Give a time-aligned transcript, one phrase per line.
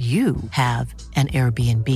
[0.00, 1.86] you have an Airbnb.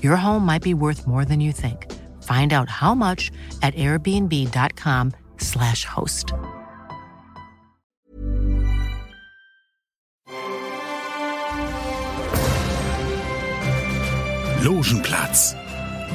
[0.00, 1.90] Your home might be worth more than you think.
[2.22, 6.32] Find out how much at airbnb.com/slash host.
[14.62, 15.56] Logenplatz,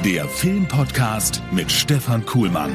[0.02, 2.74] der Filmpodcast mit Stefan Kuhlmann.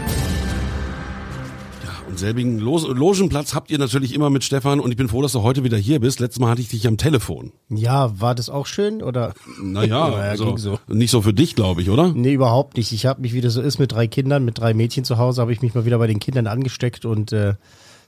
[2.13, 5.31] Und selbigen Lo Logenplatz habt ihr natürlich immer mit Stefan und ich bin froh, dass
[5.31, 6.19] du heute wieder hier bist.
[6.19, 7.53] Letztes Mal hatte ich dich am Telefon.
[7.69, 9.33] Ja, war das auch schön oder?
[9.59, 10.77] Naja, Naja, also, so.
[10.87, 12.13] nicht so für dich, glaube ich, oder?
[12.13, 12.91] Nee, überhaupt nicht.
[12.91, 15.41] Ich habe mich, wie das so ist, mit drei Kindern, mit drei Mädchen zu Hause,
[15.41, 17.55] habe ich mich mal wieder bei den Kindern angesteckt und äh,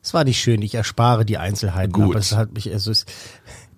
[0.05, 0.61] es war nicht schön.
[0.61, 2.03] Ich erspare die Einzelheiten, Gut.
[2.11, 3.05] aber es hat mich, also es,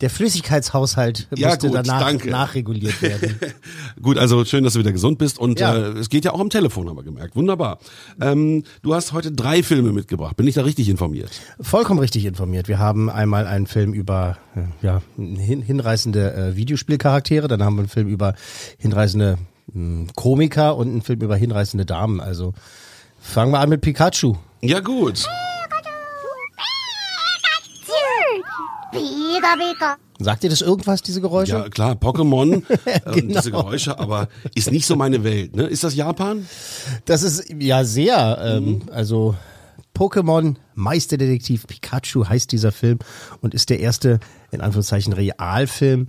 [0.01, 2.29] der Flüssigkeitshaushalt Ja, musste gut, danach danke.
[2.29, 3.39] nachreguliert werden.
[4.01, 5.73] Gut, also schön, dass du wieder gesund bist und Ja.
[5.75, 7.35] äh, es geht ja auch am Telefon, haben wir gemerkt.
[7.35, 7.79] Wunderbar.
[8.21, 10.35] Ähm, du hast heute drei Filme mitgebracht.
[10.35, 11.31] Bin ich da richtig informiert?
[11.61, 12.67] Vollkommen richtig informiert.
[12.67, 17.81] Wir haben einmal einen Film über äh, ja, hin, hinreißende äh, Videospielcharaktere, dann haben wir
[17.83, 18.35] einen Film über
[18.77, 19.37] hinreißende
[19.73, 22.19] mh, Komiker und einen Film über hinreißende Damen.
[22.19, 22.53] Also
[23.19, 24.35] fangen wir an mit Pikachu.
[24.61, 25.25] Ja, gut.
[28.91, 29.97] Pika, Pika.
[30.19, 31.51] Sagt ihr das irgendwas, diese Geräusche?
[31.53, 33.39] Ja, klar, Pokémon äh, und Genau.
[33.39, 35.55] diese Geräusche, aber ist nicht so meine Welt.
[35.55, 35.63] Ne?
[35.63, 36.47] Ist das Japan?
[37.05, 39.35] Das ist ja sehr, ähm, also
[39.95, 42.99] Pokémon Meisterdetektiv Pikachu heißt dieser Film
[43.41, 44.19] und ist der erste,
[44.51, 46.07] in Anführungszeichen, Realfilm,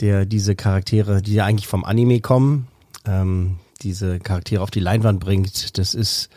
[0.00, 2.68] der diese Charaktere, die ja eigentlich vom Anime kommen,
[3.06, 5.76] ähm, diese Charaktere auf die Leinwand bringt.
[5.78, 6.28] Das ist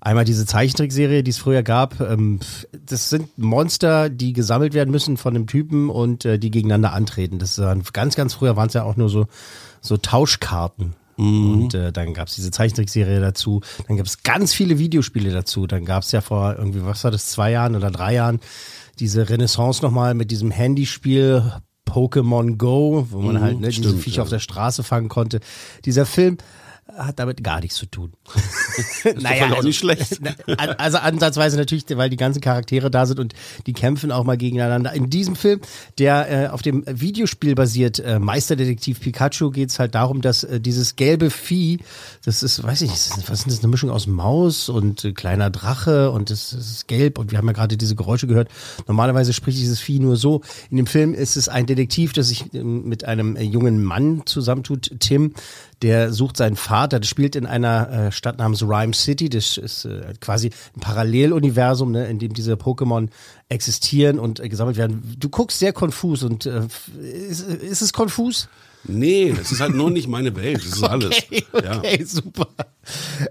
[0.00, 2.00] einmal diese Zeichentrickserie, die es früher gab.
[2.00, 2.40] Ähm,
[2.86, 7.38] das sind Monster, die gesammelt werden müssen von einem Typen und äh, die gegeneinander antreten.
[7.38, 9.26] Das waren ganz, ganz früher waren es ja auch nur so,
[9.80, 10.94] so Tauschkarten.
[11.20, 13.60] Und äh, dann gab's diese Zeichentrickserie dazu.
[13.88, 15.66] Dann gab's ganz viele Videospiele dazu.
[15.66, 18.40] Dann gab's ja vor irgendwie, was war das, zwei Jahren oder drei Jahren,
[19.00, 21.52] diese Renaissance nochmal mit diesem Handyspiel
[21.86, 24.22] Pokémon Go, wo man halt ne, diese stimmt, Viecher ja.
[24.22, 25.40] auf der Straße fangen konnte.
[25.84, 26.38] Dieser Film
[26.96, 28.12] hat damit gar nichts zu tun.
[29.04, 30.20] doch auch nicht schlecht.
[30.78, 33.34] Also ansatzweise natürlich, weil die ganzen Charaktere da sind und
[33.66, 34.92] die kämpfen auch mal gegeneinander.
[34.92, 35.60] In diesem Film,
[35.98, 40.96] der äh, auf dem Videospiel basiert, äh, Meisterdetektiv Pikachu, geht's halt darum, dass äh, dieses
[40.96, 41.78] gelbe Vieh,
[42.24, 45.04] das ist, weiß ich nicht, das ist- was ist das, eine Mischung aus Maus und
[45.04, 48.26] äh, kleiner Drache und das, das ist gelb und wir haben ja gerade diese Geräusche
[48.26, 48.48] gehört.
[48.86, 50.42] Normalerweise spricht dieses Vieh nur so.
[50.70, 54.22] In dem Film ist es ein Detektiv, der sich ähm, mit einem äh, jungen Mann
[54.26, 55.34] zusammentut, Tim,
[55.82, 59.86] der sucht seinen Vater, das spielt in einer äh, Stadt namens Rhyme City, das ist
[59.86, 63.08] äh, quasi ein Paralleluniversum, ne, in dem diese Pokémon
[63.48, 65.16] existieren und äh, gesammelt werden.
[65.18, 66.62] Du guckst sehr konfus und äh,
[67.00, 68.48] ist, ist es konfus?
[68.84, 70.56] Nee, das ist halt nur nicht meine Welt.
[70.58, 71.16] Das ist alles.
[71.18, 71.78] Okay, Ja.
[71.78, 72.48] okay, super.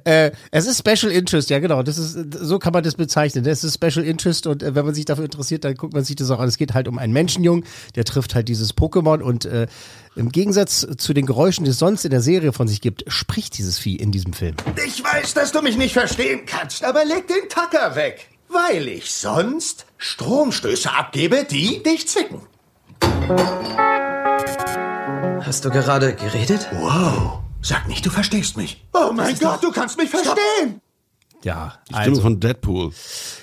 [0.04, 1.82] Äh, es ist Special Interest, ja genau.
[1.82, 3.44] Das ist so kann man das bezeichnen.
[3.44, 6.16] Das ist Special Interest und äh, wenn man sich dafür interessiert, dann guckt man sich
[6.16, 6.48] das auch an.
[6.48, 7.66] Es geht halt um einen Menschenjungen,
[7.96, 9.66] der trifft halt dieses Pokémon und äh,
[10.16, 13.58] im Gegensatz zu den Geräuschen, die es sonst in der Serie von sich gibt, spricht
[13.58, 14.56] dieses Vieh in diesem Film.
[14.86, 18.28] Ich weiß, dass du mich nicht verstehen kannst, aber leg den Tacker weg.
[18.50, 22.42] Weil ich sonst Stromstöße abgebe, die dich zwicken.
[25.46, 26.68] Hast du gerade geredet?
[26.74, 27.40] Wow.
[27.62, 28.86] Sag nicht, du verstehst mich.
[28.94, 30.82] Oh mein Gott, du kannst mich verstehen.
[31.44, 32.92] Ja, Die Stimme also, von Deadpool.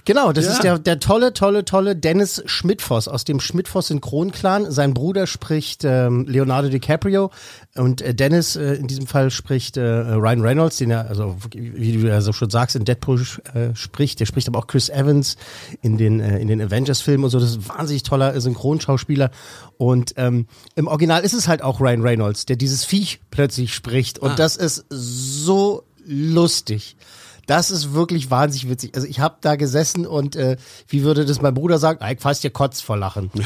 [0.04, 4.70] genau, das ist der, der tolle, tolle, tolle Dennis Schmidtfoss aus dem Schmidtfoss Synchronclan.
[4.70, 7.30] Sein Bruder spricht ähm, Leonardo DiCaprio
[7.74, 11.92] und äh, Dennis äh, in diesem Fall spricht äh, Ryan Reynolds, den er, also wie
[11.92, 13.22] du ja so schon sagst, in Deadpool
[13.54, 14.20] äh, spricht.
[14.20, 15.38] Der spricht aber auch Chris Evans
[15.80, 17.40] in den, äh, in den Avengers-Filmen und so.
[17.40, 19.30] Das ist ein wahnsinnig toller Synchronschauspieler.
[19.78, 24.18] Und ähm, im Original ist es halt auch Ryan Reynolds, der dieses Viech plötzlich spricht.
[24.18, 26.96] Und das ist so lustig.
[27.46, 28.94] Das ist wirklich wahnsinnig witzig.
[28.94, 30.56] Also ich habe da gesessen und äh,
[30.88, 32.04] wie würde das mein Bruder sagen?
[32.10, 33.30] Ich fast dir kotzt vor Lachen.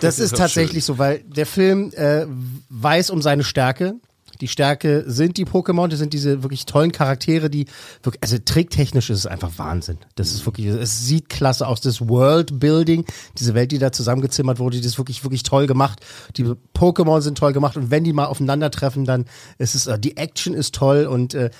[0.00, 2.26] Das ist tatsächlich so, weil der Film äh,
[2.68, 3.94] weiß um seine Stärke.
[4.40, 7.66] Die Stärke sind die Pokémon, das sind diese wirklich tollen Charaktere, die
[8.02, 9.98] wirklich, also tricktechnisch ist es einfach Wahnsinn.
[10.16, 13.04] Das ist wirklich, es sieht klasse aus, das Worldbuilding,
[13.38, 16.00] diese Welt, die da zusammengezimmert wurde, die ist wirklich, wirklich toll gemacht.
[16.36, 16.44] Die
[16.76, 19.26] Pokémon sind toll gemacht und wenn die mal aufeinandertreffen, dann
[19.58, 21.50] ist es, äh, die Action ist toll und äh,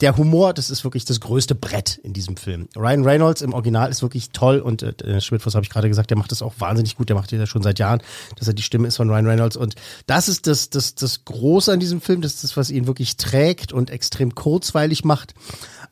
[0.00, 2.68] der Humor, das ist wirklich das größte Brett in diesem Film.
[2.76, 6.18] Ryan Reynolds im Original ist wirklich toll und äh, Schmidtfuss habe ich gerade gesagt, der
[6.18, 7.08] macht das auch wahnsinnig gut.
[7.08, 8.02] Der macht das ja schon seit Jahren,
[8.36, 9.76] dass er die Stimme ist von Ryan Reynolds und
[10.06, 13.16] das ist das das das Große an diesem Film, das ist das, was ihn wirklich
[13.16, 15.34] trägt und extrem kurzweilig macht.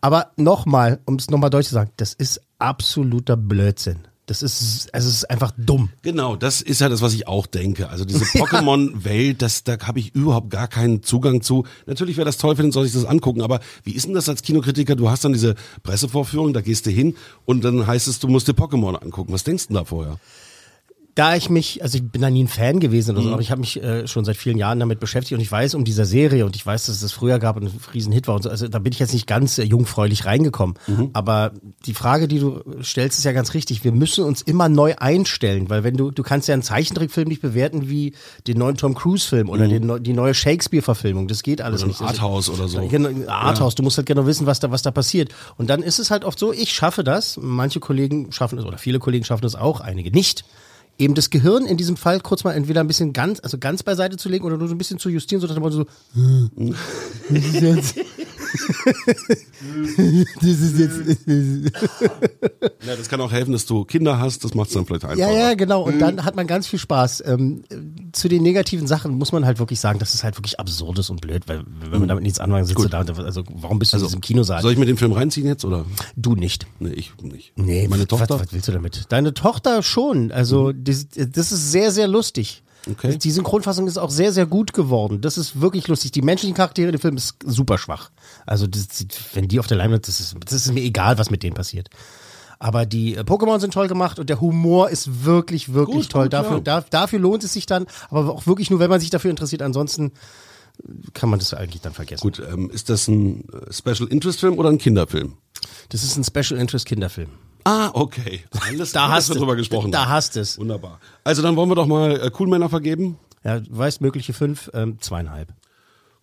[0.00, 4.00] Aber nochmal, um es nochmal deutlich zu sagen, das ist absoluter Blödsinn.
[4.40, 5.90] Das ist, also es ist einfach dumm.
[6.00, 7.90] Genau, das ist ja das, was ich auch denke.
[7.90, 11.66] Also diese Pokémon-Welt, das, da habe ich überhaupt gar keinen Zugang zu.
[11.86, 14.42] Natürlich wäre das toll, wenn soll ich das angucken, aber wie ist denn das als
[14.42, 14.96] Kinokritiker?
[14.96, 17.14] Du hast dann diese Pressevorführung, da gehst du hin
[17.44, 19.32] und dann heißt es, du musst dir Pokémon angucken.
[19.32, 20.18] Was denkst du denn da vorher?
[21.14, 23.32] Da ich mich, also ich bin da nie ein Fan gewesen oder so, Mhm.
[23.34, 25.84] aber ich habe mich äh, schon seit vielen Jahren damit beschäftigt und ich weiß um
[25.84, 28.42] dieser Serie und ich weiß, dass es das früher gab und ein Riesenhit war und
[28.44, 28.48] so.
[28.48, 30.76] Also da bin ich jetzt nicht ganz äh, jungfräulich reingekommen.
[30.86, 31.10] Mhm.
[31.12, 31.52] Aber
[31.84, 33.84] die Frage, die du stellst, ist ja ganz richtig.
[33.84, 37.42] Wir müssen uns immer neu einstellen, weil wenn du, du kannst ja einen Zeichentrickfilm nicht
[37.42, 38.14] bewerten wie
[38.46, 41.28] den neuen Tom Cruise-Film oder den, neu- die neue Shakespeare-Verfilmung.
[41.28, 41.90] Das geht alles Mhm.
[41.90, 42.08] Oder nicht.
[42.20, 42.88] Arthouse oder so.
[42.88, 45.30] Genau, Arthouse, du musst halt genau wissen, was da, was da passiert.
[45.58, 48.78] Und dann ist es halt oft so, ich schaffe das, manche Kollegen schaffen es oder
[48.78, 50.44] viele Kollegen schaffen es auch, einige nicht.
[50.98, 54.16] Eben das Gehirn in diesem Fall kurz mal entweder ein bisschen ganz, also ganz beiseite
[54.16, 56.50] zu legen oder nur so ein bisschen zu justieren, so dass man so, hm,
[60.40, 61.26] das ist jetzt,
[62.86, 65.32] Ja, das kann auch helfen, dass du Kinder hast, das macht es dann vielleicht einfacher.
[65.32, 65.82] Ja, ja, genau.
[65.82, 67.22] Und dann hat man ganz viel Spaß.
[67.26, 67.76] Ähm, äh,
[68.12, 71.10] zu den negativen Sachen muss man halt wirklich sagen, das ist halt wirklich absurd ist
[71.10, 73.98] und blöd, weil wenn man damit nichts anfangen sitzt du da, also warum bist du
[73.98, 74.62] in diesem Kinosaal?
[74.62, 75.84] Soll ich mir den Film reinziehen jetzt oder?
[76.16, 76.66] du nicht.
[76.78, 77.52] Nee, ich nicht.
[77.56, 78.34] Nee, Meine Tochter?
[78.34, 79.04] Was, was willst du damit?
[79.08, 80.32] Deine Tochter schon.
[80.32, 82.62] Also das, das ist sehr, sehr lustig.
[82.90, 83.16] Okay.
[83.16, 85.20] Die Synchronfassung ist auch sehr, sehr gut geworden.
[85.20, 86.12] Das ist wirklich lustig.
[86.12, 88.10] Die menschlichen Charaktere in dem Film ist super schwach.
[88.44, 88.86] Also das,
[89.34, 91.88] wenn die auf der Leinwand, das ist, das ist mir egal, was mit denen passiert.
[92.58, 96.24] Aber die äh, Pokémon sind toll gemacht und der Humor ist wirklich, wirklich Gut, toll.
[96.24, 96.60] gut, dafür, ja.
[96.60, 99.62] da, dafür lohnt es sich dann, aber auch wirklich nur, wenn man sich dafür interessiert.
[99.62, 100.12] Ansonsten
[101.12, 102.22] kann man das eigentlich dann vergessen.
[102.22, 105.34] Gut, ähm, ist das ein äh, Special Interest Film oder ein Kinderfilm?
[105.90, 107.30] Das ist ein Special Interest Kinderfilm.
[107.64, 108.44] Ah, okay.
[108.66, 110.58] Alles Da gut, hast drüber gesprochen da hast es.
[110.58, 110.98] Wunderbar.
[111.24, 113.18] Also dann wollen wir doch mal äh, Coolmänner vergeben.
[113.44, 115.52] Ja, du weißt, mögliche fünf, ähm, zweieinhalb.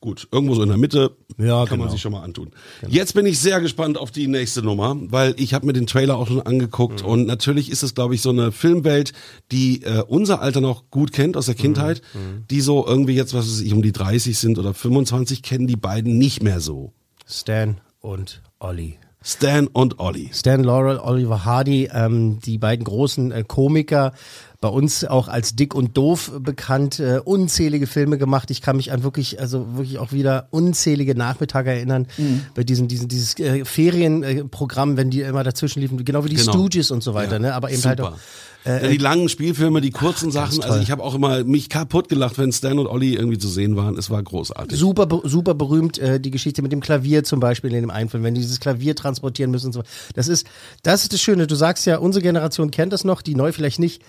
[0.01, 1.91] Gut, irgendwo so in der Mitte Ja, kann man genau.
[1.91, 2.51] sich schon mal antun.
[2.87, 6.15] Jetzt bin ich sehr gespannt auf die nächste Nummer, weil ich habe mir den Trailer
[6.17, 7.09] auch schon angeguckt Mhm.
[7.09, 9.11] und natürlich ist es, glaube ich, so eine Filmwelt,
[9.51, 11.59] die äh, unser Alter noch gut kennt aus der Mhm.
[11.59, 12.01] Kindheit,
[12.49, 15.75] die so irgendwie jetzt, was weiß ich, um die 30 sind oder 25, kennen die
[15.75, 16.93] beiden nicht mehr so.
[17.27, 18.97] Stan und Olli.
[19.21, 20.29] Stan und Ollie.
[20.33, 24.13] Stan Laurel, Oliver Hardy, ähm, die beiden großen äh, Komiker,
[24.61, 28.51] bei uns auch als dick und doof bekannt, äh, unzählige Filme gemacht.
[28.51, 32.41] Ich kann mich an wirklich, also wirklich auch wieder unzählige Nachmittage erinnern Mhm.
[32.55, 36.51] bei diesen, diesen dieses äh, Ferienprogramm, wenn die immer dazwischen liefen, genau wie die Genau.
[36.51, 37.53] Stooges und so weiter, ne?
[37.53, 38.17] Aber eben halt auch.
[38.65, 40.61] ja, die langen Spielfilme, die kurzen Sachen.
[40.63, 43.75] Also ich habe auch immer mich kaputt gelacht, wenn Stan und Ollie irgendwie zu sehen
[43.77, 43.97] waren.
[43.97, 44.77] Es war großartig.
[44.77, 48.23] Super, super berühmt, äh, die Geschichte mit dem Klavier zum Beispiel in dem einen Film,
[48.23, 49.83] wenn die dieses Klavier transportieren müssen und so.
[50.15, 50.45] Das ist,
[50.83, 51.47] das ist das Schöne.
[51.47, 54.01] Du sagst ja, unsere Generation kennt das noch, die neu vielleicht nicht.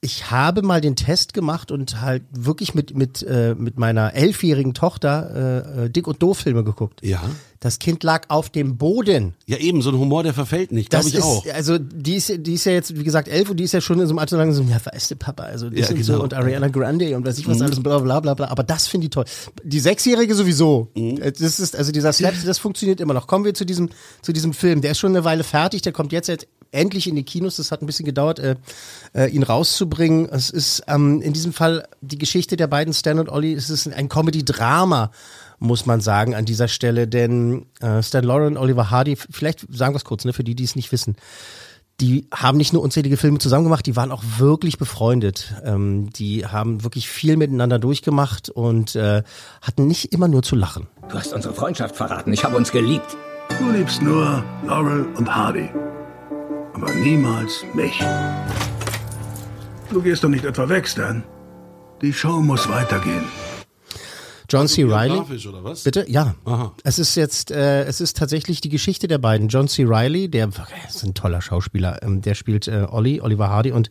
[0.00, 4.72] Ich habe mal den Test gemacht und halt wirklich mit, mit, äh, mit meiner elfjährigen
[4.72, 7.00] Tochter äh, äh, Dick und Doof Filme geguckt.
[7.04, 7.20] Ja.
[7.58, 9.34] Das Kind lag auf dem Boden.
[9.46, 11.44] Ja, eben, so ein Humor, der verfällt nicht, glaube ich ist, auch.
[11.52, 13.98] also die ist, die ist ja jetzt, wie gesagt, elf und die ist ja schon
[13.98, 16.18] in so einem Alter lang so, ja, weißt du, Papa, also das Ja, und genau.
[16.18, 18.46] so und Ariana Grande und weiß ich was alles, bla bla bla bla.
[18.46, 19.24] Aber das finde ich toll.
[19.64, 20.92] Die Sechsjährige sowieso.
[20.94, 23.26] Äh, Das ist, also dieser Slap, das funktioniert immer noch.
[23.26, 23.88] Kommen wir zu diesem,
[24.22, 24.80] zu diesem Film.
[24.80, 27.56] Der ist schon eine Weile fertig, der kommt jetzt, jetzt endlich in die Kinos.
[27.56, 28.56] Das hat ein bisschen gedauert, äh,
[29.14, 30.28] äh, ihn rauszubringen.
[30.30, 33.54] Es ist ähm, in diesem Fall die Geschichte der beiden Stan und Ollie.
[33.54, 35.10] Es ist ein Comedy-Drama,
[35.58, 37.08] muss man sagen, an dieser Stelle.
[37.08, 40.54] Denn äh, Stan Laurel und Oliver Hardy, vielleicht sagen wir es kurz, ne, für die,
[40.54, 41.16] die es nicht wissen.
[42.00, 45.54] Die haben nicht nur unzählige Filme zusammen gemacht, die waren auch wirklich befreundet.
[45.64, 49.24] Ähm, die haben wirklich viel miteinander durchgemacht und äh,
[49.60, 50.86] hatten nicht immer nur zu lachen.
[51.08, 52.32] Du hast unsere Freundschaft verraten.
[52.32, 53.16] Ich habe uns geliebt.
[53.58, 55.70] Du liebst nur Laurel und Hardy.
[56.80, 58.00] Aber niemals mich.
[59.90, 61.24] Du gehst doch nicht etwa weg, Stan.
[62.02, 63.24] Die Show muss weitergehen.
[64.48, 64.84] John C.
[64.84, 65.14] Reilly.
[65.14, 65.82] Biografisch, oder was?
[65.82, 66.04] Bitte?
[66.08, 66.36] Ja.
[66.44, 66.72] Aha.
[66.84, 69.48] Es ist jetzt, äh, es ist tatsächlich die Geschichte der beiden.
[69.48, 69.84] John C.
[69.86, 73.90] Reilly, der er ist ein toller Schauspieler, ähm, der spielt äh, Ollie, Oliver Hardy und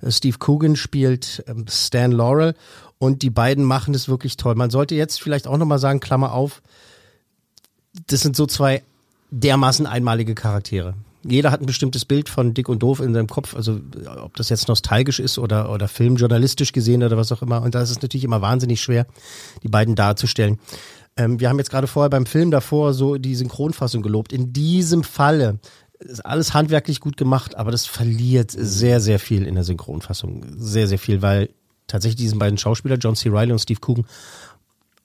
[0.00, 2.54] äh, Steve Coogan spielt ähm, Stan Laurel
[2.98, 4.54] und die beiden machen es wirklich toll.
[4.54, 6.62] Man sollte jetzt vielleicht auch nochmal sagen, Klammer auf,
[8.06, 8.84] das sind so zwei
[9.32, 10.94] dermaßen einmalige Charaktere.
[11.24, 13.80] Jeder hat ein bestimmtes Bild von Dick und Doof in seinem Kopf, also
[14.22, 17.62] ob das jetzt nostalgisch ist oder, oder filmjournalistisch gesehen oder was auch immer.
[17.62, 19.06] Und da ist es natürlich immer wahnsinnig schwer,
[19.62, 20.58] die beiden darzustellen.
[21.16, 24.32] Ähm, wir haben jetzt gerade vorher beim Film davor so die Synchronfassung gelobt.
[24.32, 25.58] In diesem Falle
[25.98, 30.44] ist alles handwerklich gut gemacht, aber das verliert sehr, sehr viel in der Synchronfassung.
[30.56, 31.50] Sehr, sehr viel, weil
[31.88, 33.30] tatsächlich diesen beiden Schauspieler, John C.
[33.30, 34.06] Reilly und Steve Coogan,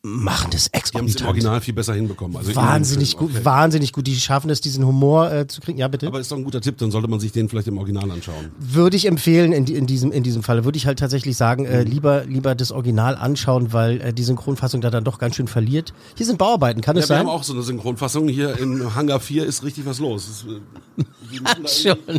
[0.05, 1.27] machen das Die haben es im exorbitant.
[1.29, 2.35] Original viel besser hinbekommen.
[2.35, 3.45] Also wahnsinnig Film, gut, okay.
[3.45, 4.05] wahnsinnig gut.
[4.05, 5.77] Die schaffen es, diesen Humor äh, zu kriegen.
[5.79, 6.07] Ja, bitte.
[6.07, 8.51] Aber ist doch ein guter Tipp, dann sollte man sich den vielleicht im Original anschauen.
[8.59, 10.65] Würde ich empfehlen in, in diesem in diesem Falle.
[10.65, 11.69] Würde ich halt tatsächlich sagen, Mhm.
[11.69, 15.47] äh, lieber lieber das Original anschauen, weil äh, die Synchronfassung da dann doch ganz schön
[15.47, 15.93] verliert.
[16.17, 17.19] Hier sind Bauarbeiten, kann Ja, es wir sein?
[17.25, 18.27] haben auch so eine Synchronfassung.
[18.27, 20.27] Hier in Hangar 4 ist richtig was los.
[20.27, 21.97] Das, äh, die machen da Schon.
[22.07, 22.13] Da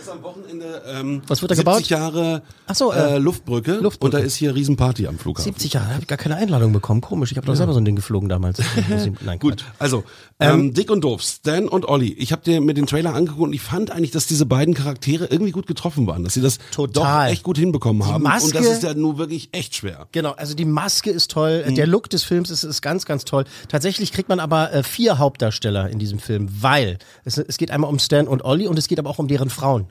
[0.00, 1.88] ist am Wochenende ähm, Was wird da 70 gebaut?
[1.88, 4.04] Jahre Ach so, äh, äh, Luftbrücke, Luftbrücke.
[4.16, 5.44] und da ist hier Riesenparty am Flughafen.
[5.52, 7.00] 70 Jahre, da habe ich gar keine Einladung bekommen.
[7.12, 8.58] Komisch, ich habe doch selber so ein Ding geflogen damals.
[9.20, 10.02] Nein, Gut, also
[10.40, 12.10] ähm, Dick und Doof, Stan und Olli.
[12.14, 15.26] Ich habe dir mir den Trailer angeguckt und ich fand eigentlich, dass diese beiden Charaktere
[15.26, 17.26] irgendwie gut getroffen waren, dass sie das Total.
[17.26, 18.22] doch echt gut hinbekommen haben.
[18.22, 20.08] Maske- und das ist ja nur wirklich echt schwer.
[20.12, 21.74] Genau, also die Maske ist toll, Mhm.
[21.74, 23.44] der Look des Films ist, ist ganz, ganz toll.
[23.68, 27.90] Tatsächlich kriegt man aber äh, vier Hauptdarsteller in diesem Film, weil es, es geht einmal
[27.90, 29.88] um Stan und Olli und es geht aber auch um deren Frauen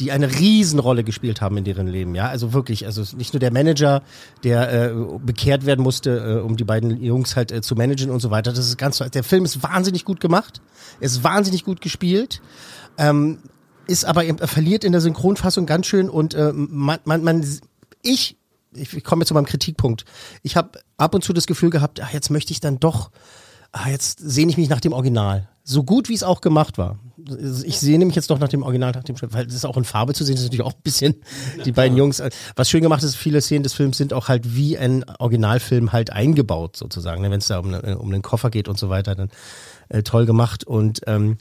[0.00, 3.52] die eine Riesenrolle gespielt haben in deren Leben, ja, also wirklich, also nicht nur der
[3.52, 4.02] Manager,
[4.44, 8.20] der äh, bekehrt werden musste, äh, um die beiden Jungs halt äh, zu managen und
[8.20, 8.52] so weiter.
[8.52, 10.60] Das ist ganz, der Film ist wahnsinnig gut gemacht,
[11.00, 12.42] ist wahnsinnig gut gespielt,
[12.98, 13.38] ähm,
[13.86, 17.46] ist aber eben, er verliert in der Synchronfassung ganz schön und äh, man, man, man,
[18.02, 18.36] ich,
[18.74, 20.04] ich komme jetzt zu meinem Kritikpunkt.
[20.42, 23.10] Ich habe ab und zu das Gefühl gehabt, ach, jetzt möchte ich dann doch,
[23.72, 25.48] ah, jetzt sehne ich mich nach dem Original.
[25.64, 26.98] So gut wie es auch gemacht war.
[27.64, 29.76] Ich sehne mich jetzt doch nach dem Original, nach dem Schritt, weil das ist auch
[29.76, 31.16] in Farbe zu sehen, das ist natürlich auch ein bisschen
[31.64, 32.22] die beiden Jungs.
[32.54, 36.10] Was schön gemacht ist, viele Szenen des Films sind auch halt wie ein Originalfilm halt
[36.12, 37.22] eingebaut sozusagen.
[37.22, 39.30] Wenn es da um, ne- um den Koffer geht und so weiter, dann
[39.88, 40.64] äh, toll gemacht.
[40.64, 41.38] Und ähm,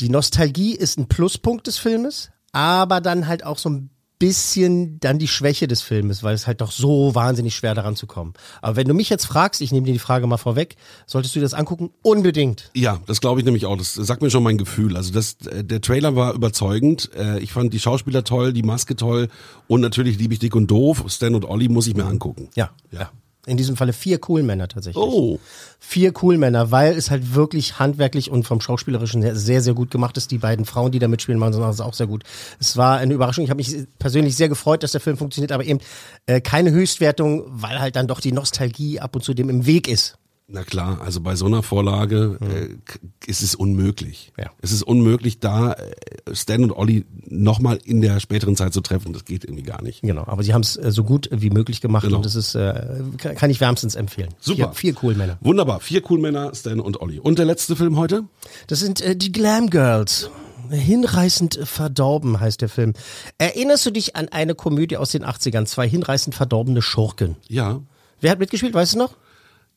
[0.00, 3.90] die Nostalgie ist ein Pluspunkt des Filmes, aber dann halt auch so ein
[4.22, 8.06] bisschen dann die Schwäche des Filmes, weil es halt doch so wahnsinnig schwer daran zu
[8.06, 8.34] kommen.
[8.60, 10.76] Aber wenn du mich jetzt fragst, ich nehme dir die Frage mal vorweg,
[11.06, 11.90] solltest du dir das angucken?
[12.02, 12.70] Unbedingt.
[12.72, 13.76] Ja, das glaube ich nämlich auch.
[13.76, 14.96] Das sagt mir schon mein Gefühl.
[14.96, 17.10] Also das, äh, der Trailer war überzeugend.
[17.16, 19.28] Äh, Ich fand die Schauspieler toll, die Maske toll
[19.66, 21.02] und natürlich liebe ich Dick und Doof.
[21.08, 22.48] Stan und Olli muss ich mir angucken.
[22.54, 23.10] Ja, ja.
[23.44, 25.02] In diesem Falle vier Coolmänner tatsächlich.
[25.02, 25.40] Oh.
[25.80, 30.16] Vier Coolmänner, weil es halt wirklich handwerklich und vom Schauspielerischen her sehr, sehr gut gemacht
[30.16, 30.30] ist.
[30.30, 32.22] Die beiden Frauen, die da mitspielen, machen das auch sehr gut.
[32.60, 33.42] Es war eine Überraschung.
[33.42, 35.80] Ich habe mich persönlich sehr gefreut, dass der Film funktioniert, aber eben
[36.26, 39.88] äh, keine Höchstwertung, weil halt dann doch die Nostalgie ab und zu dem im Weg
[39.88, 40.18] ist.
[40.48, 44.32] Na klar, also bei so einer Vorlage äh, k- ist es unmöglich.
[44.38, 44.50] Ja.
[44.60, 45.92] Es ist unmöglich, da äh,
[46.34, 49.14] Stan und Olli nochmal in der späteren Zeit zu treffen.
[49.14, 50.02] Das geht irgendwie gar nicht.
[50.02, 52.16] Genau, aber sie haben es äh, so gut wie möglich gemacht Genau.
[52.16, 54.34] und das ist, äh, kann ich wärmstens empfehlen.
[54.40, 54.72] Super.
[54.74, 55.38] Vier, vier Coolmänner.
[55.40, 55.80] Wunderbar.
[55.80, 57.18] Vier cool Männer, Stan und Olli.
[57.18, 58.24] Und der letzte Film heute?
[58.66, 60.28] Das sind äh, die Glam Girls.
[60.70, 62.92] Hinreißend verdorben heißt der Film.
[63.38, 65.66] Erinnerst du dich an eine Komödie aus den 80ern?
[65.66, 67.36] Zwei hinreißend verdorbene Schurken.
[67.48, 67.80] Ja.
[68.20, 69.16] Wer hat mitgespielt, weißt du noch?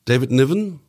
[0.05, 0.79] David Niven?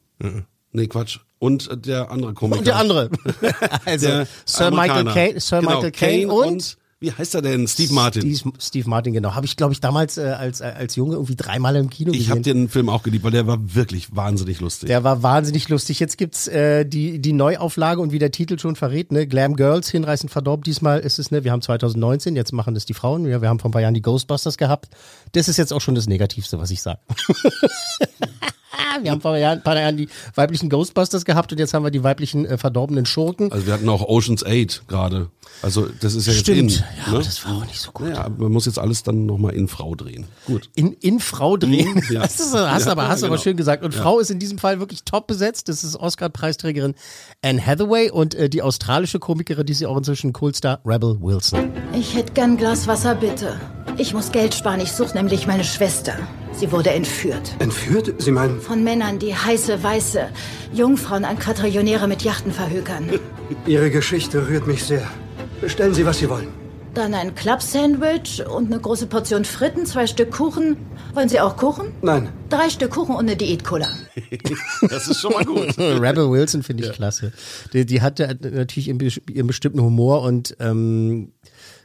[0.73, 1.21] Nee, Quatsch.
[1.39, 2.59] Und äh, der andere Komiker.
[2.59, 3.11] Und der andere.
[3.85, 5.13] also Der Sir Michael Amerikaner.
[5.13, 7.69] Caine, Sir Genau, Michael Caine und, wie heißt er denn?
[7.69, 8.35] Steve Martin.
[8.35, 9.35] Steve, Steve Martin, genau.
[9.35, 12.31] Habe ich, glaube ich, damals äh, als, äh, als Junge irgendwie dreimal im Kino ich
[12.31, 12.63] habe gesehen.
[12.63, 14.87] den Film auch geliebt, weil der war wirklich wahnsinnig lustig.
[14.87, 16.01] Der war wahnsinnig lustig.
[16.01, 19.27] Jetzt gibt's äh, die, die Neuauflage und wie der Titel schon verrät, ne?
[19.27, 20.63] Glam Girls, hinreißend verdorben.
[20.63, 23.27] Diesmal ist es, ne, wir haben 2019, jetzt machen das die Frauen.
[23.27, 24.89] Ja, wir haben vor ein paar Jahren die Ghostbusters gehabt.
[25.33, 27.01] Das ist jetzt auch schon das Negativste, was ich sage.
[29.03, 31.75] wir haben vor ein paar Jahren- ein paar Jahren die weiblichen Ghostbusters gehabt und jetzt
[31.75, 33.53] haben wir die weiblichen äh, verdorbenen Schurken.
[33.53, 35.29] Also wir hatten auch Ocean's 8 gerade.
[35.63, 36.59] Also das ist ja jetzt Stimmt.
[36.59, 36.85] in.
[37.07, 37.19] ja, ne?
[37.25, 38.09] das war auch nicht so gut.
[38.09, 40.27] Naja, aber man muss jetzt alles dann nochmal in Frau drehen.
[40.47, 40.69] Gut.
[40.75, 41.95] in, in Frau drehen.
[41.95, 42.21] Mhm, ja.
[42.27, 43.43] Das ist, hast Ja, aber, hast ja, aber genau.
[43.43, 43.83] schön gesagt.
[43.85, 45.69] Und Frau ist in diesem Fall wirklich top besetzt.
[45.69, 46.95] Das ist Oscar-Preisträgerin
[47.43, 51.71] Anne Hathaway und äh, die australische Komikerin, die sie auch inzwischen Coolstar Rebel Wilson.
[51.95, 53.59] Ich hätte gern ein Glas Wasser, bitte.
[53.97, 54.81] Ich muss Geld sparen.
[54.81, 56.15] Ich suche nämlich meine Schwester.
[56.59, 57.55] Sie wurde entführt.
[57.59, 58.15] Entführt?
[58.19, 60.29] Sie meinen, Von Männern, die heiße, weiße
[60.73, 63.11] Jungfrauen an Quadrillionäre mit Yachten verhökern.
[63.67, 65.07] Ihre Geschichte rührt mich sehr.
[65.61, 66.49] Bestellen Sie, was Sie wollen.
[66.95, 70.79] Dann ein Club-Sandwich und eine große Portion Fritten, zwei Stück Kuchen.
[71.13, 71.93] Wollen Sie auch Kuchen?
[72.01, 72.31] Nein.
[72.49, 73.89] Drei Stück Kuchen und eine Diät-Cola.
[74.89, 75.77] Das ist schon mal gut.
[75.79, 77.33] Rebel Wilson finde ich klasse.
[77.75, 81.33] Die, die hatte natürlich ihren bestimmten Humor und ähm,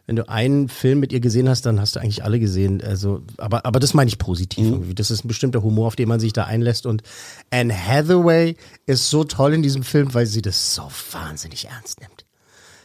[0.05, 2.81] wenn du einen Film mit ihr gesehen hast, dann hast du eigentlich alle gesehen.
[2.81, 4.65] Also, aber, aber das meine ich positiv.
[4.65, 4.96] irgendwie.
[4.96, 6.86] Das ist ein bestimmter Humor, auf den man sich da einlässt.
[6.86, 7.03] Und
[7.50, 8.55] Anne Hathaway
[8.86, 12.25] ist so toll in diesem Film, weil sie das so wahnsinnig ernst nimmt.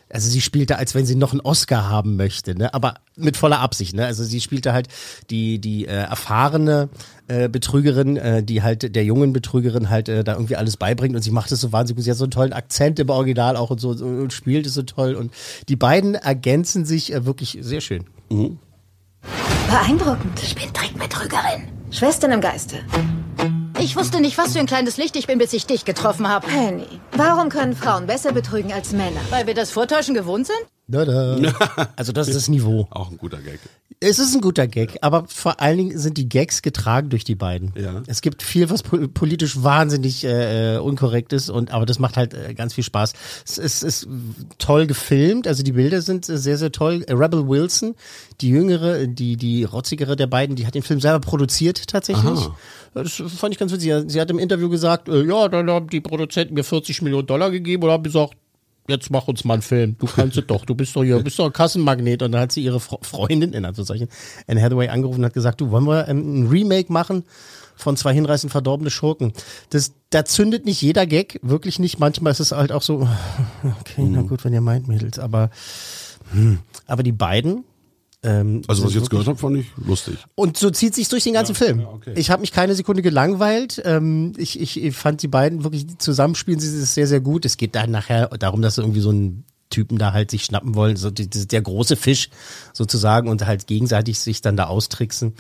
[0.08, 2.72] Also sie spielte, als wenn sie noch einen Oscar haben möchte, ne?
[2.72, 3.94] aber mit voller Absicht.
[3.94, 4.06] Ne?
[4.06, 4.88] Also sie spielte halt
[5.30, 6.88] die die äh, erfahrene
[7.26, 11.22] äh, Betrügerin, äh, die halt der jungen Betrügerin halt äh, da irgendwie alles beibringt und
[11.22, 12.04] sie macht es so wahnsinnig gut.
[12.04, 14.82] Sie hat so einen tollen Akzent im Original auch und so, und spielt es so
[14.82, 15.32] toll und
[15.68, 18.04] die beiden ergänzen sich äh, wirklich sehr schön.
[19.68, 20.40] Beeindruckend.
[20.40, 21.68] Ich bin Trickbetrügerin.
[21.90, 22.76] Schwestern im Geiste.
[23.78, 26.46] Ich wusste nicht, was für ein kleines Licht ich bin, bis ich dich getroffen habe.
[26.46, 29.20] Penny, warum können Frauen besser betrügen als Männer?
[29.28, 30.56] Weil wir das Vortäuschen gewohnt sind?
[30.88, 31.36] Da, da.
[31.96, 32.86] Also das ist das Niveau.
[32.90, 33.58] Auch ein guter Gag.
[33.98, 37.34] Es ist ein guter Gag, aber vor allen Dingen sind die Gags getragen durch die
[37.34, 37.72] beiden.
[37.76, 38.02] Ja.
[38.06, 42.34] Es gibt viel, was po- politisch wahnsinnig äh, unkorrekt ist, und aber das macht halt
[42.34, 43.14] äh, ganz viel Spaß.
[43.46, 44.06] Es ist, ist
[44.58, 47.04] toll gefilmt, also die Bilder sind äh, sehr, sehr toll.
[47.08, 47.94] Äh, Rebel Wilson,
[48.42, 52.24] die jüngere, die, die rotzigere der beiden, die hat den Film selber produziert tatsächlich.
[52.26, 52.56] Aha.
[52.94, 53.92] Das fand ich ganz witzig.
[54.08, 57.50] Sie hat im Interview gesagt, äh, ja, dann haben die Produzenten mir 40 Millionen Dollar
[57.50, 58.34] gegeben und haben gesagt,
[58.88, 59.96] jetzt mach uns mal einen Film.
[59.98, 60.64] Du kannst es doch.
[60.64, 62.22] Du bist doch hier, bist doch ein Kassenmagnet.
[62.22, 64.08] Und dann hat sie ihre Fre Freundin, in Anführungszeichen,
[64.46, 67.24] Anne Hathaway angerufen und hat gesagt, du, wollen wir ähm, ein Remake machen
[67.76, 69.32] von zwei hinreißend verdorbene Schurken?
[69.70, 71.98] Das, da zündet nicht jeder Gag, wirklich nicht.
[71.98, 73.08] Manchmal ist es halt auch so,
[73.80, 75.50] okay, na gut, wenn ihr meint, Mädels, aber,
[76.32, 76.58] hm.
[76.86, 77.64] aber die beiden,
[78.22, 80.16] ähm, Also was ich jetzt gehört habe, fand ich lustig.
[80.34, 81.86] und so zieht sich durch den ganzen Film.
[81.86, 82.14] okay.
[82.16, 83.80] Ich habe mich keine Sekunde gelangweilt.
[83.84, 87.44] Ähm, ich, ich, ich fand die beiden wirklich zusammenspielen sie ist sehr, sehr gut.
[87.44, 90.96] Es geht dann nachher darum, dass irgendwie so einen Typen da halt sich schnappen wollen,
[90.96, 92.30] so die, die, der große Fisch
[92.72, 95.34] sozusagen und halt gegenseitig sich dann da austricksen.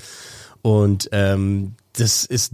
[0.62, 2.52] Und ähm, das ist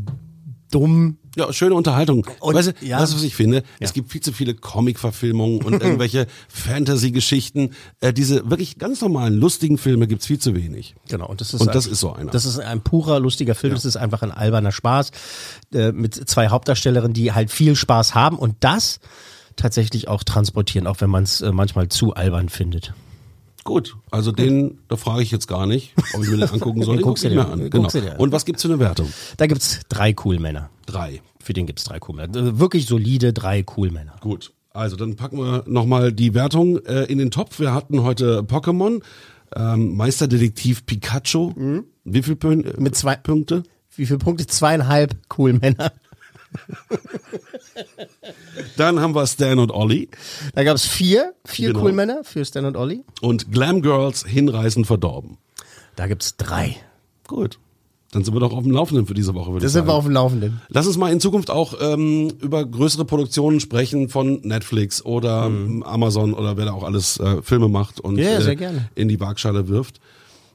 [0.73, 1.19] dumm.
[1.37, 2.26] Ja, schöne Unterhaltung.
[2.41, 3.00] Und- weißt du, ja.
[3.00, 3.62] weißt du, was ich finde?
[3.81, 7.71] Es gibt viel zu viele Comic-Verfilmungen und irgendwelche Fantasy-Geschichten.
[8.00, 10.95] Äh, diese wirklich ganz normalen, lustigen Filme gibt's viel zu wenig.
[11.09, 12.31] Genau, und das ist, Und ein- das ist so einer.
[12.33, 13.73] Das ist ein purer, lustiger Film.
[13.75, 15.11] Das ist einfach ein alberner Spaß
[15.73, 19.00] äh, mit zwei Hauptdarstellerinnen, die halt viel Spaß haben und das
[19.57, 22.93] tatsächlich auch transportieren, auch wenn man es äh, manchmal zu albern findet.
[23.64, 26.97] Gut, also den, da frage ich jetzt gar nicht, ob ich mir den angucken soll.
[26.97, 27.71] Den Den guckst du mir dir- an.
[27.71, 27.88] Genau.
[27.88, 28.16] dir an.
[28.19, 29.09] Und was gibt's für eine Wertung?
[29.37, 30.71] Da gibt's drei cool Männer.
[30.87, 31.23] Drei.
[31.40, 32.37] Für den gibt's drei cool Männer.
[32.37, 34.14] Äh, Wirklich solide drei cool Männer.
[34.21, 34.52] Gut.
[34.71, 37.61] Also dann packen wir nochmal die Wertung äh, in den Topf.
[37.61, 39.00] Wir hatten heute Pokémon,
[39.54, 41.83] ähm, Meisterdetektiv Pikachu.
[42.04, 43.62] Wie viel Pün Mit zwei- Punkte?
[43.95, 44.47] Wie viele Punkte?
[44.47, 45.92] Zweieinhalb cool Männer.
[48.76, 50.09] Dann haben wir Stan und Ollie
[50.54, 51.85] Da gab's vier, vier Genau.
[51.85, 53.04] cool Männer für Stan und Ollie.
[53.21, 55.38] und Glam Girls hinreißend verdorben.
[55.97, 56.76] Da gibt's drei.
[57.26, 57.59] Gut.
[58.12, 59.94] Dann sind wir doch auf dem Laufenden für diese Woche, würde Da ich sind wir
[59.94, 60.61] auf dem Laufenden.
[60.68, 65.82] Lass uns mal in Zukunft auch ähm, über größere Produktionen sprechen von Netflix oder ähm,
[65.82, 68.21] Amazon oder wer da auch alles äh, Filme macht und Mhm.
[68.21, 69.99] Ja, äh, in die Waagschale wirft.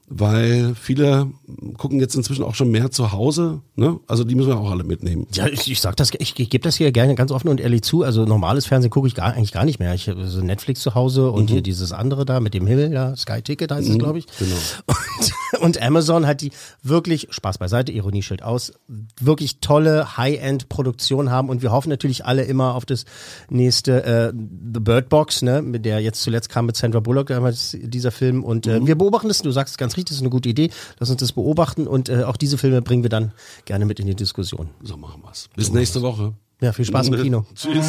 [0.10, 1.28] Weil viele
[1.76, 4.00] gucken jetzt inzwischen auch schon mehr zu Hause, ne?
[4.08, 5.28] Also die müssen wir auch alle mitnehmen.
[5.34, 7.82] Ja, ich, ich sag das, ich, ich gebe das hier gerne ganz offen und ehrlich
[7.82, 8.04] zu.
[8.04, 9.94] Also normales Fernsehen gucke ich gar, eigentlich gar nicht mehr.
[9.94, 13.18] Ich habe so Netflix zu Hause und hier dieses andere da mit dem Himmel, ja,
[13.18, 14.28] Sky Ticket heißt es, glaube ich.
[14.40, 14.56] Genau.
[14.86, 16.52] Und, und Amazon hat die
[16.84, 18.74] wirklich, Spaß beiseite, Ironieschild aus,
[19.20, 23.06] wirklich tolle High-End-Produktion haben und wir hoffen natürlich alle immer auf das
[23.50, 27.78] nächste äh, The Bird Box, ne, mit der jetzt zuletzt kam mit Sandra Bullock damals
[27.80, 30.30] dieser Film und äh, wir beobachten das, du sagst es ganz richtig, das ist eine
[30.30, 33.32] gute Idee, lass uns das beobachten und äh, auch diese Filme bringen wir dann
[33.66, 34.70] gerne mit in die Diskussion.
[34.82, 35.50] So machen wir's.
[35.56, 36.34] Bis nächste Woche.
[36.62, 37.46] Ja, viel Spaß im Kino.
[37.56, 37.86] Tschüss.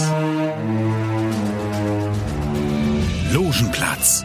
[3.33, 4.25] Logenplatz,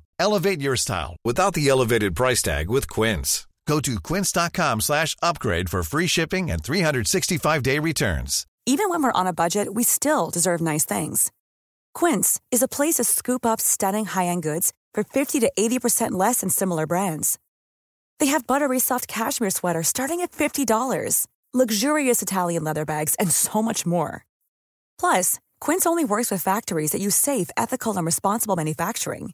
[0.21, 3.47] Elevate your style without the elevated price tag with Quince.
[3.65, 8.45] Go to quince.com slash upgrade for free shipping and 365-day returns.
[8.67, 11.31] Even when we're on a budget, we still deserve nice things.
[11.95, 16.41] Quince is a place to scoop up stunning high-end goods for 50 to 80% less
[16.41, 17.39] than similar brands.
[18.19, 23.63] They have buttery soft cashmere sweaters starting at $50, luxurious Italian leather bags, and so
[23.63, 24.25] much more.
[24.99, 29.33] Plus, Quince only works with factories that use safe, ethical, and responsible manufacturing.